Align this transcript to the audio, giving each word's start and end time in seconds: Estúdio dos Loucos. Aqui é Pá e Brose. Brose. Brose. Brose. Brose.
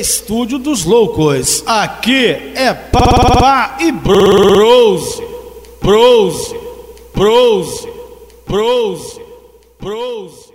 Estúdio 0.00 0.58
dos 0.58 0.84
Loucos. 0.84 1.62
Aqui 1.66 2.52
é 2.54 2.72
Pá 2.74 3.76
e 3.80 3.92
Brose. 3.92 5.22
Brose. 5.80 6.56
Brose. 7.14 7.88
Brose. 8.46 9.20
Brose. 9.80 10.52